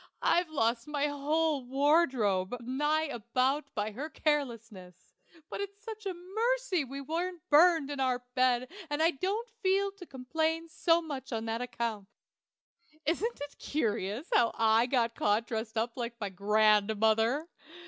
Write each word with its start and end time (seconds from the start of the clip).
I've 0.23 0.49
lost 0.49 0.87
my 0.87 1.09
whole 1.09 1.63
wardrobe, 1.63 2.55
nigh 2.61 3.03
about, 3.03 3.65
by 3.75 3.91
her 3.91 4.09
carelessness; 4.09 5.13
but 5.47 5.61
it's 5.61 5.83
such 5.83 6.07
a 6.07 6.13
mercy 6.15 6.83
we 6.83 6.99
wasn't 7.01 7.47
burned 7.51 7.91
in 7.91 7.99
our 7.99 8.25
bed 8.33 8.67
that 8.89 8.99
I 8.99 9.11
don't 9.11 9.47
feel 9.61 9.91
to 9.91 10.05
complain 10.07 10.67
so 10.69 11.03
much 11.03 11.31
on 11.31 11.45
that 11.45 11.61
account. 11.61 12.07
Isn't 13.05 13.41
it 13.41 13.59
curious 13.59 14.27
how 14.33 14.53
I 14.57 14.87
got 14.87 15.13
caught 15.13 15.45
dressed 15.45 15.77
up 15.77 15.95
like 15.95 16.19
my 16.19 16.29
grandmother? 16.29 17.47